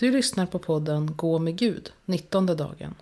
[0.00, 2.94] Du lyssnar på podden Gå med Gud, 19 dagen.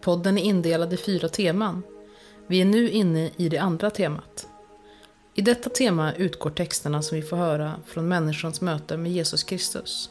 [0.00, 1.82] Podden är indelad i fyra teman.
[2.46, 4.48] Vi är nu inne i det andra temat.
[5.34, 10.10] I detta tema utgår texterna som vi får höra från människans möte med Jesus Kristus.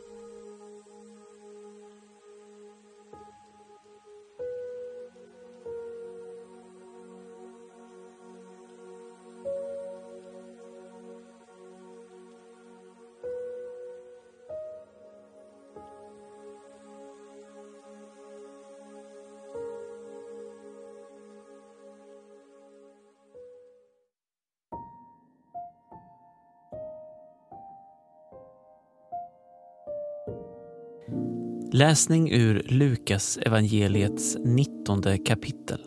[31.73, 35.79] Läsning ur Lukas evangeliets 19 kapitel.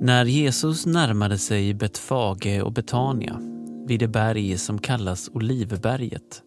[0.00, 3.40] När Jesus närmade sig Betfage och Betania
[3.86, 6.42] vid det berg som kallas Olivberget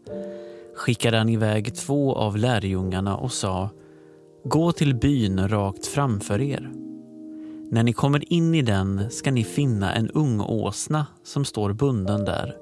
[0.75, 3.69] skickade han iväg två av lärjungarna och sa
[4.43, 6.71] Gå till byn rakt framför er.
[7.71, 12.25] När ni kommer in i den ska ni finna en ung åsna som står bunden
[12.25, 12.55] där,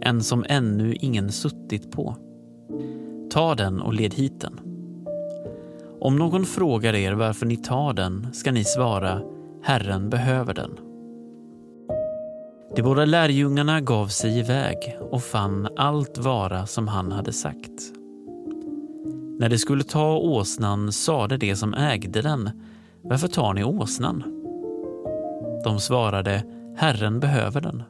[0.00, 2.16] en som ännu ingen suttit på.
[3.30, 4.73] Ta den och led hit den.
[6.04, 9.20] Om någon frågar er varför ni tar den ska ni svara
[9.62, 10.78] Herren behöver den.
[12.76, 17.92] De båda lärjungarna gav sig iväg och fann allt vara som han hade sagt.
[19.38, 22.50] När de skulle ta åsnan sade de som ägde den
[23.02, 24.22] Varför tar ni åsnan?
[25.64, 26.44] De svarade
[26.76, 27.82] Herren behöver den.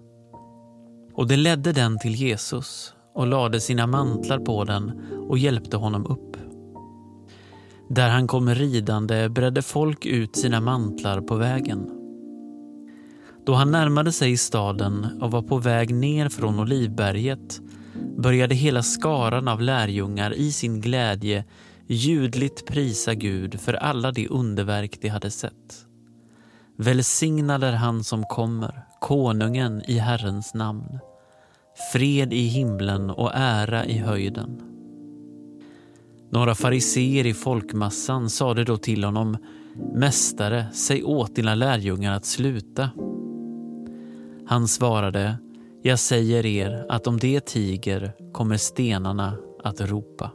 [1.15, 4.93] Och de ledde den till Jesus och lade sina mantlar på den
[5.29, 6.34] och hjälpte honom upp.
[7.89, 11.91] Där han kom ridande bredde folk ut sina mantlar på vägen.
[13.47, 17.61] Då han närmade sig staden och var på väg ner från Olivberget
[18.19, 21.45] började hela skaran av lärjungar i sin glädje
[21.87, 25.87] ljudligt prisa Gud för alla de underverk de hade sett.
[26.77, 30.99] Välsignad är han som kommer, konungen i Herrens namn.
[31.93, 34.74] Fred i himlen och ära i höjden.
[36.35, 39.37] Några fariseer i folkmassan sade då till honom
[39.95, 42.91] Mästare, säg åt dina lärjungar att sluta.
[44.47, 45.37] Han svarade
[45.83, 50.31] Jag säger er att om det tiger kommer stenarna att ropa.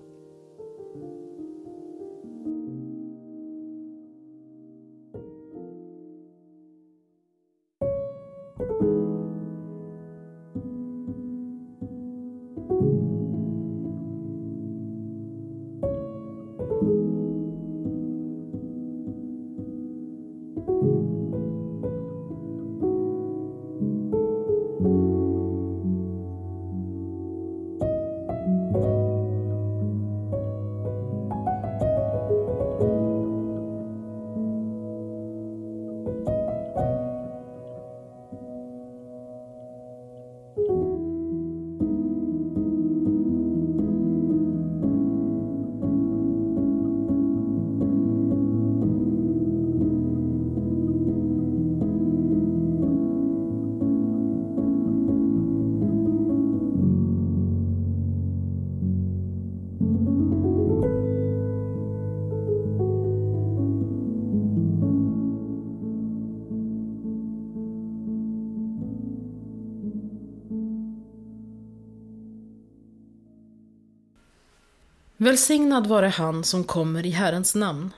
[75.21, 77.93] Välsignad vare han som kommer i Herrens namn.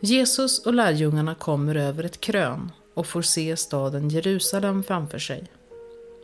[0.00, 5.50] Jesus och lärjungarna kommer över ett krön och får se staden Jerusalem framför sig.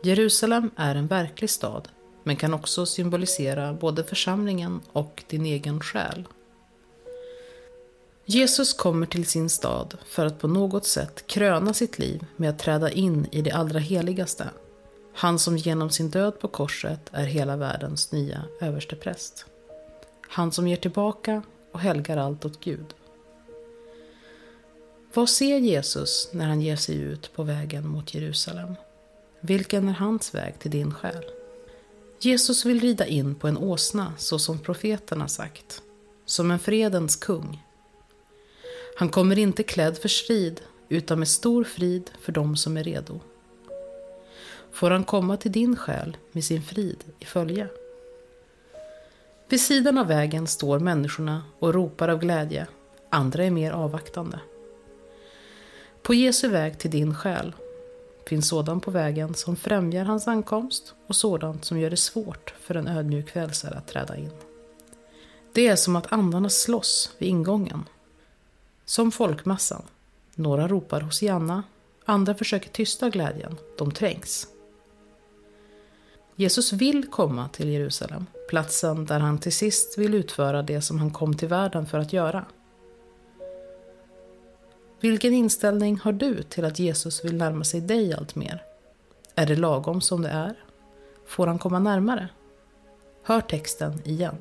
[0.03, 1.89] Jerusalem är en verklig stad,
[2.23, 6.27] men kan också symbolisera både församlingen och din egen själ.
[8.25, 12.59] Jesus kommer till sin stad för att på något sätt kröna sitt liv med att
[12.59, 14.49] träda in i det allra heligaste.
[15.13, 19.45] Han som genom sin död på korset är hela världens nya överstepräst
[20.35, 21.41] han som ger tillbaka
[21.71, 22.93] och helgar allt åt Gud.
[25.13, 28.75] Vad ser Jesus när han ger sig ut på vägen mot Jerusalem?
[29.39, 31.25] Vilken är hans väg till din själ?
[32.19, 35.81] Jesus vill rida in på en åsna så som profeterna sagt,
[36.25, 37.63] som en fredens kung.
[38.97, 43.19] Han kommer inte klädd för strid utan med stor frid för dem som är redo.
[44.71, 47.67] Får han komma till din själ med sin frid i följe?
[49.49, 52.67] Vid sidan av vägen står människorna och ropar av glädje,
[53.09, 54.39] andra är mer avvaktande.
[56.01, 57.53] På Jesu väg till din själ
[58.27, 62.75] finns sådant på vägen som främjar hans ankomst och sådant som gör det svårt för
[62.75, 64.31] en ödmjuk frälsare att träda in.
[65.53, 67.83] Det är som att andarna slåss vid ingången.
[68.85, 69.81] Som folkmassan.
[70.35, 71.63] Några ropar Hosianna,
[72.05, 74.47] andra försöker tysta glädjen, de trängs.
[76.35, 81.11] Jesus vill komma till Jerusalem, platsen där han till sist vill utföra det som han
[81.11, 82.45] kom till världen för att göra.
[84.99, 88.63] Vilken inställning har du till att Jesus vill närma sig dig allt mer?
[89.35, 90.55] Är det lagom som det är?
[91.27, 92.29] Får han komma närmare?
[93.23, 94.37] Hör texten igen.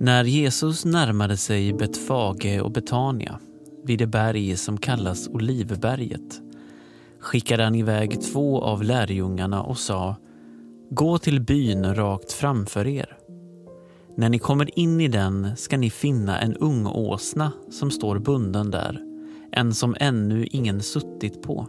[0.00, 3.38] När Jesus närmade sig Betfage och Betania
[3.84, 6.40] vid det berg som kallas Olivberget
[7.20, 10.16] skickade han iväg två av lärjungarna och sa
[10.90, 13.16] Gå till byn rakt framför er.
[14.16, 18.70] När ni kommer in i den ska ni finna en ung åsna som står bunden
[18.70, 19.00] där,
[19.52, 21.66] en som ännu ingen suttit på.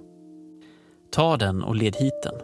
[1.11, 2.35] Ta den och led hit den.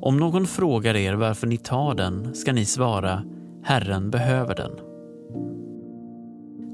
[0.00, 3.22] Om någon frågar er varför ni tar den ska ni svara
[3.68, 4.70] Herren behöver den.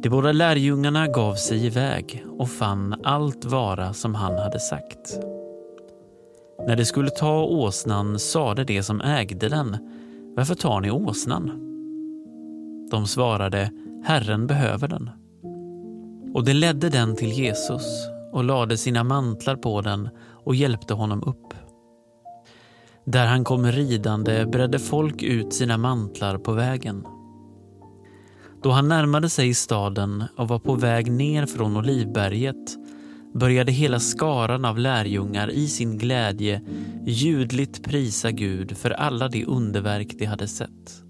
[0.02, 5.18] De båda lärjungarna gav sig iväg och fann allt vara som han hade sagt.
[6.66, 9.76] När de skulle ta åsnan sade de som ägde den,
[10.36, 11.46] varför tar ni åsnan?
[12.90, 13.70] De svarade,
[14.04, 15.10] Herren behöver den.
[16.34, 20.08] Och de ledde den till Jesus och lade sina mantlar på den
[20.44, 21.54] och hjälpte honom upp.
[23.04, 27.06] Där han kom ridande bredde folk ut sina mantlar på vägen.
[28.62, 32.76] Då han närmade sig staden och var på väg ner från Olivberget
[33.34, 36.60] började hela skaran av lärjungar i sin glädje
[37.06, 41.02] ljudligt prisa Gud för alla de underverk de hade sett.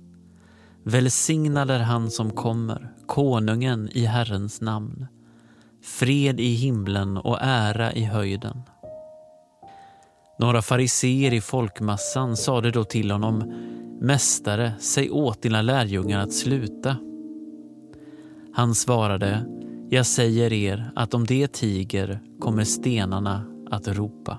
[0.82, 5.06] Välsignad är han som kommer, konungen i Herrens namn.
[5.82, 8.62] Fred i himlen och ära i höjden.
[10.38, 13.52] Några fariseer i folkmassan sade då till honom
[14.00, 16.96] Mästare, säg åt dina lärjungar att sluta.
[18.54, 19.46] Han svarade,
[19.90, 24.38] jag säger er att om det tiger kommer stenarna att ropa.